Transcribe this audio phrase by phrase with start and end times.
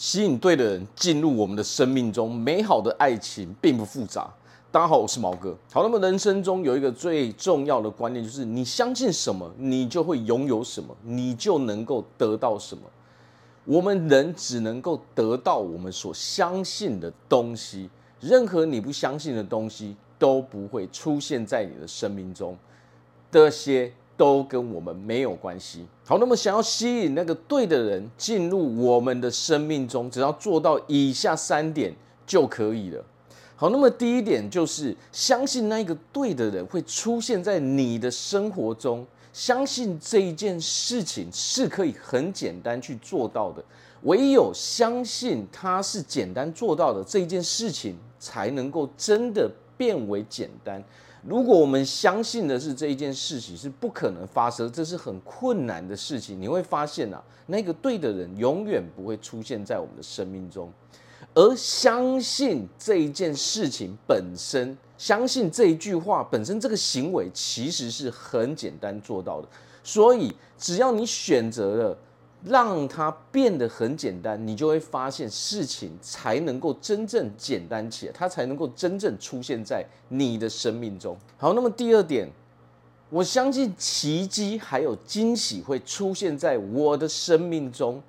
[0.00, 4.32] 吸引对的人进入我们的生命中，美好的爱情并不复杂。
[4.72, 5.54] 大家好，我是毛哥。
[5.70, 12.84] 好，那么人生中有一个最重要的观念，就是你相信什么，你就会拥有什么，你就能够得到什么。
[13.66, 17.90] 我们人只能够得到我们所相信的东西，
[18.20, 22.56] 任何你不相信的东西都不会出现在你的生命中。
[23.30, 23.92] 这些。
[24.20, 25.86] 都跟我们没有关系。
[26.04, 31.90] 好，那么想要吸引那个对的人进入我们的生命中，只要做到以下三点
[32.26, 33.02] 就可以了。
[33.56, 43.64] 好，那么第一点就是相信那个对的人会出现在你的生活中，相信这一件事情是可以很简单去做到的。
[44.02, 50.84] 唯有相信它是简单做到的这一件事情，才能够真的变为简单。
[51.22, 60.72] 如果我们相信的是这一件事情是不可能发生，这是很困难的事情，你会发现啊，那个对的人永远不会出现在我们的生命中。
[61.34, 69.48] 而相信这一件事情本身，相信这一句话本身，这个行为其实是很简单做到的。
[69.84, 71.98] 所以，只要你选择了。
[72.44, 81.16] 让它变得很简单，你就会发现事情才能够真正简单起来，它才能够真正出现在你的生命中。
[81.36, 82.28] 好，那么第二点，
[83.10, 88.02] 我相信奇迹还有惊喜会出现在我的生命中。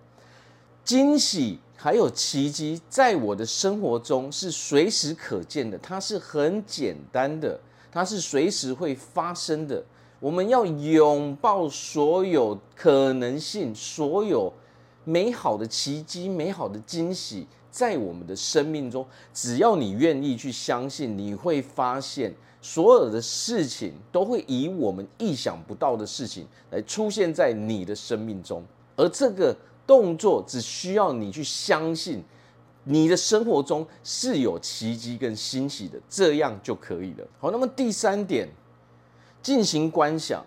[0.83, 7.59] 惊喜还有奇迹在我的生活中是随时可见的，它是很简单的，
[7.91, 9.83] 它是随时会发生的。
[10.21, 14.53] 我们要拥抱所有可能性，所有
[15.03, 19.03] 美好的奇迹、美好的惊喜，在我们的生命中。
[19.33, 28.63] 只要你愿意去相信，你会发现所有的事情都会以我们意想不到的事情来出现在你的生命中。
[28.95, 32.23] 而这个动作只需要你去相信，
[32.83, 37.27] 你的生活中是有奇迹跟欣喜的，这样就可以了。
[37.39, 38.47] 好，那么第三点。
[39.41, 40.43] 进行观想，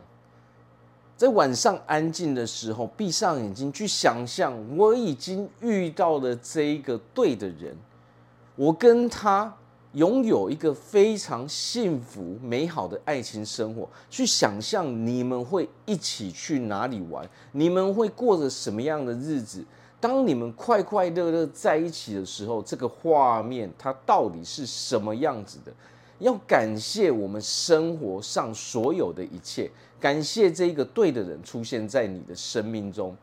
[1.17, 7.77] 在晚上安静的时候，闭上眼睛去想象，我已经遇到了这一个对的人，
[8.57, 9.55] 我跟他
[9.93, 13.89] 拥有一个非常幸福美好的爱情生活。
[14.11, 19.65] 去想象你们会一起去哪里玩，你们会过着什么样的日子。
[20.01, 25.73] 当你们快快乐乐在一起的时候，这个画面它到底是什么样子的？
[26.19, 29.71] 要感谢我们生活上所有的一切，
[30.01, 33.17] 感谢这一个对的人出现在你的生命中，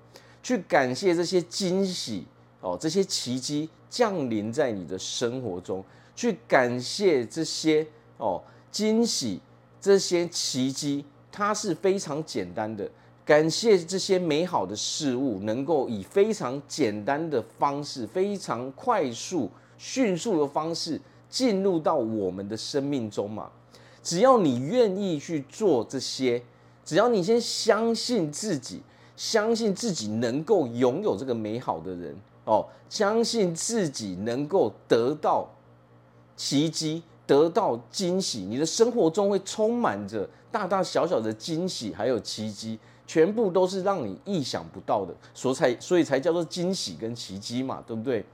[0.43, 2.25] 去感谢这些惊喜
[2.59, 5.83] 哦，这些奇迹降临在你的生活中，
[6.15, 7.85] 去感谢这些
[8.17, 9.39] 哦惊喜，
[9.79, 12.89] 这些奇迹，它是非常简单的。
[13.23, 20.99] 感谢这些美好的事物能够以非常简单的方式，非常快速、迅速的方式。
[21.31, 23.49] 进入到我们的生命中嘛，
[24.03, 26.43] 只要你愿意去做这些，
[26.85, 28.83] 只要你先相信自己，
[29.15, 35.47] 相信自己能够拥有这个美好的人哦，相信自己能够得到
[36.35, 42.77] 奇迹，得到惊喜，你的生活中会充满着大大小小的惊喜，还有奇迹，
[43.07, 48.25] 全部都是让你意想不到的，所才所以才叫做惊喜跟奇迹嘛，对不对？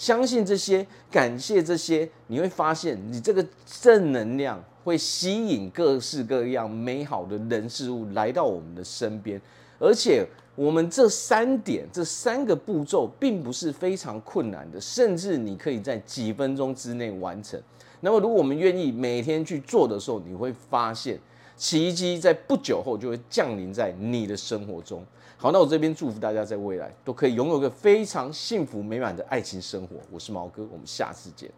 [0.00, 9.38] 相信这些，感谢这些，你会发现你这个正能量会吸引各式各样美好的人事物来到我们的身边，
[9.78, 17.60] 而且我们这三点、这三个步骤并不是非常困难的，甚至你可以在几分钟之内完成。
[18.00, 21.20] 那么，如果我们愿意每天去做的时候，你会发现
[21.60, 25.04] 奇迹在不久后就会降临在你的生活中。
[25.36, 29.96] 好，那我这边祝福大家在未来都可以拥有一个非常幸福美满的爱情生活。
[30.10, 31.50] 我是毛哥，我们下次见。